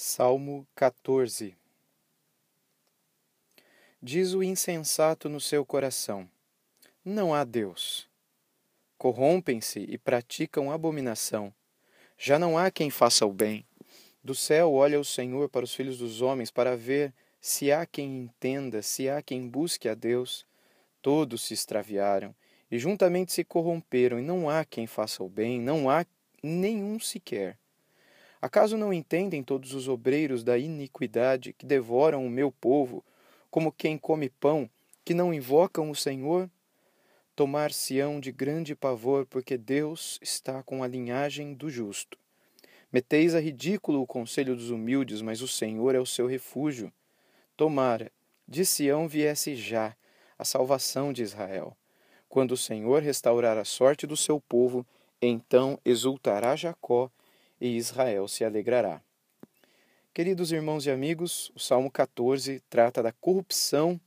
[0.00, 1.56] Salmo 14
[4.00, 6.30] Diz o insensato no seu coração:
[7.04, 8.08] Não há Deus.
[8.96, 11.52] Corrompem-se e praticam abominação.
[12.16, 13.66] Já não há quem faça o bem.
[14.22, 18.18] Do céu olha o Senhor para os filhos dos homens para ver se há quem
[18.20, 20.46] entenda, se há quem busque a Deus.
[21.02, 22.32] Todos se extraviaram
[22.70, 26.06] e juntamente se corromperam, e não há quem faça o bem, não há
[26.40, 27.58] nenhum sequer.
[28.40, 33.04] Acaso não entendem todos os obreiros da iniquidade que devoram o meu povo,
[33.50, 34.70] como quem come pão,
[35.04, 36.48] que não invocam o Senhor?
[37.34, 42.18] Tomar-se-ão de grande pavor, porque Deus está com a linhagem do justo.
[42.92, 46.92] Meteis a ridículo o conselho dos humildes, mas o Senhor é o seu refúgio.
[47.56, 48.10] Tomara,
[48.46, 49.96] de Sião viesse já
[50.38, 51.76] a salvação de Israel.
[52.28, 54.86] Quando o Senhor restaurar a sorte do seu povo,
[55.20, 57.10] então exultará Jacó
[57.60, 59.00] e Israel se alegrará.
[60.12, 64.00] Queridos irmãos e amigos, o Salmo 14 trata da corrupção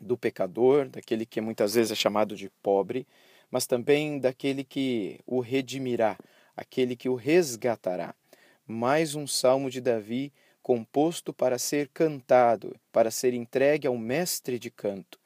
[0.00, 3.06] do pecador, daquele que muitas vezes é chamado de pobre,
[3.50, 6.16] mas também daquele que o redimirá,
[6.56, 8.14] aquele que o resgatará.
[8.66, 14.70] Mais um salmo de Davi composto para ser cantado, para ser entregue ao mestre de
[14.70, 15.18] canto.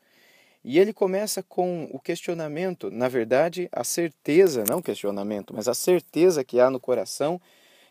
[0.64, 6.42] E ele começa com o questionamento, na verdade, a certeza, não questionamento, mas a certeza
[6.42, 7.40] que há no coração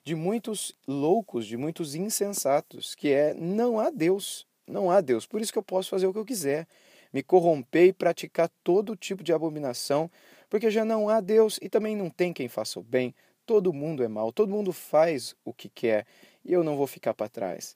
[0.06, 5.25] de muitos loucos, de muitos insensatos, que é não há Deus, não há Deus.
[5.25, 6.67] Por isso que eu posso fazer o que eu quiser,
[7.11, 10.09] me corromper e praticar todo tipo de abominação,
[10.48, 13.16] porque já não há Deus e também não tem quem faça o bem.
[13.48, 16.06] Todo mundo é mal, todo mundo faz o que quer
[16.45, 17.76] e eu não vou ficar para trás.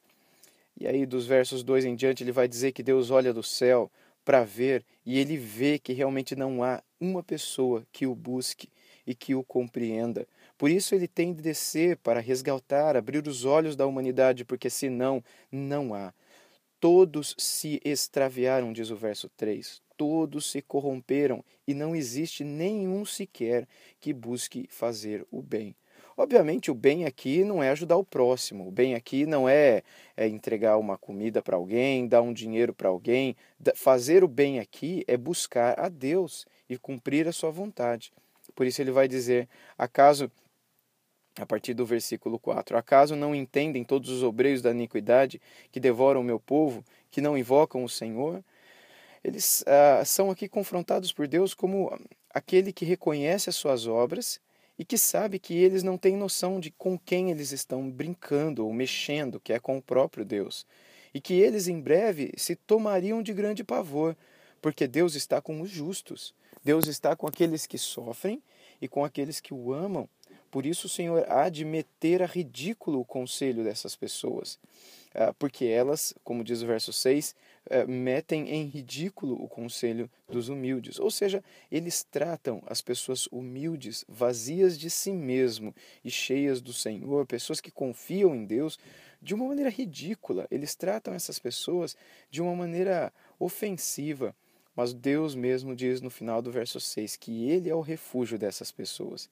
[0.80, 3.92] E aí, dos versos 2 em diante, ele vai dizer que Deus olha do céu
[4.24, 8.70] para ver e ele vê que realmente não há uma pessoa que o busque
[9.06, 10.28] e que o compreenda.
[10.60, 15.24] Por isso ele tem de descer para resgatar, abrir os olhos da humanidade, porque senão
[15.50, 16.14] não há.
[16.82, 19.82] Todos se extraviaram, diz o verso 3.
[19.96, 23.66] Todos se corromperam e não existe nenhum sequer
[24.02, 25.74] que busque fazer o bem.
[26.18, 29.82] Obviamente, o bem aqui não é ajudar o próximo, o bem aqui não é,
[30.18, 33.34] é entregar uma comida para alguém, dar um dinheiro para alguém.
[33.76, 38.12] Fazer o bem aqui é buscar a Deus e cumprir a sua vontade.
[38.54, 39.48] Por isso ele vai dizer:
[39.78, 40.30] acaso,
[41.40, 45.42] a partir do versículo 4, acaso não entendem todos os obreiros da iniquidade
[45.72, 48.44] que devoram o meu povo, que não invocam o Senhor?
[49.24, 51.98] Eles ah, são aqui confrontados por Deus como
[52.30, 54.40] aquele que reconhece as suas obras
[54.78, 58.74] e que sabe que eles não têm noção de com quem eles estão brincando ou
[58.74, 60.66] mexendo, que é com o próprio Deus,
[61.14, 64.16] e que eles em breve se tomariam de grande pavor,
[64.62, 66.34] porque Deus está com os justos,
[66.64, 68.42] Deus está com aqueles que sofrem
[68.82, 70.08] e com aqueles que o amam.
[70.52, 74.60] Por isso o Senhor há de meter a ridículo o conselho dessas pessoas.
[75.14, 77.36] Ah, porque elas, como diz o verso 6,
[77.70, 81.00] eh, metem em ridículo o conselho dos humildes.
[81.00, 85.74] Ou seja, eles tratam as pessoas humildes, vazias de si mesmo
[86.06, 88.78] e cheias do Senhor, pessoas que confiam em Deus,
[89.20, 90.48] de uma maneira ridícula.
[90.52, 91.98] Eles tratam essas pessoas
[92.30, 94.36] de uma maneira ofensiva.
[94.76, 98.72] Mas Deus mesmo diz no final do verso 6 que Ele é o refúgio dessas
[98.72, 99.28] pessoas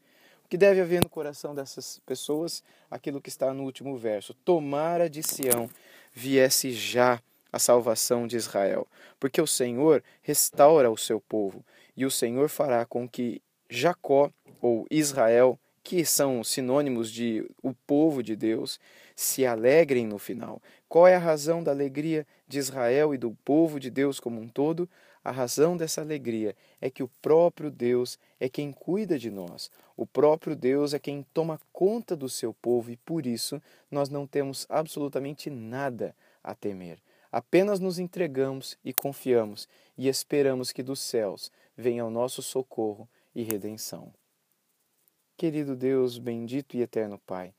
[0.49, 5.21] que deve haver no coração dessas pessoas aquilo que está no último verso: Tomara de
[5.23, 5.69] Sião
[6.13, 7.21] viesse já
[7.51, 8.87] a salvação de Israel,
[9.19, 11.63] porque o Senhor restaura o seu povo,
[11.95, 14.31] e o Senhor fará com que Jacó
[14.61, 18.79] ou Israel, que são sinônimos de o povo de Deus,
[19.15, 20.61] se alegrem no final.
[20.87, 24.47] Qual é a razão da alegria de Israel e do povo de Deus como um
[24.47, 24.89] todo?
[25.27, 29.69] A razão dessa alegria é que o próprio Deus é quem cuida de nós.
[29.97, 33.61] O próprio Deus é quem toma conta do seu povo e por isso
[33.91, 36.97] nós não temos absolutamente nada a temer.
[37.29, 39.67] Apenas nos entregamos e confiamos
[39.97, 43.05] e esperamos que dos céus venha o nosso socorro
[43.35, 44.13] e redenção.
[45.35, 47.53] Querido Deus, bendito e eterno Pai,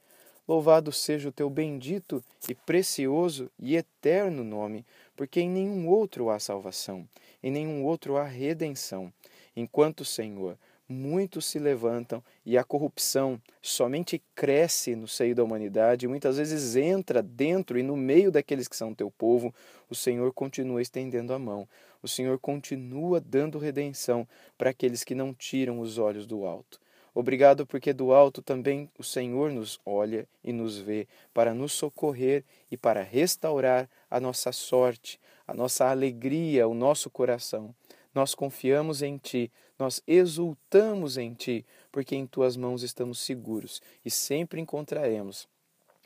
[0.49, 4.83] Louvado seja o teu bendito e precioso e eterno nome,
[5.15, 7.07] porque em nenhum outro há salvação,
[7.43, 9.13] em nenhum outro há redenção.
[9.55, 10.57] Enquanto, Senhor,
[10.89, 17.23] muitos se levantam e a corrupção somente cresce no seio da humanidade, muitas vezes entra
[17.23, 19.55] dentro e no meio daqueles que são teu povo,
[19.91, 21.69] o Senhor continua estendendo a mão,
[22.03, 26.81] o Senhor continua dando redenção para aqueles que não tiram os olhos do alto.
[27.19, 32.45] Obrigado porque do alto também o Senhor nos olha e nos vê para nos socorrer
[32.71, 37.75] e para restaurar a nossa sorte, a nossa alegria, o nosso coração.
[38.15, 44.11] Nós confiamos em Ti, nós exultamos em Ti, porque em Tuas mãos estamos seguros e
[44.13, 45.49] sempre encontraremos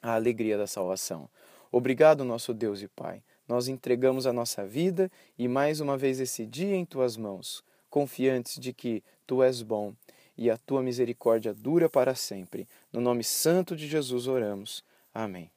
[0.00, 1.28] a alegria da salvação.
[1.70, 3.22] Obrigado, nosso Deus e Pai.
[3.46, 8.58] Nós entregamos a nossa vida e mais uma vez esse dia em Tuas mãos, confiantes
[8.58, 9.92] de que Tu és bom
[10.36, 12.68] e a tua misericórdia dura para sempre.
[12.92, 14.84] No nome santo de Jesus oramos.
[15.14, 15.50] Amém.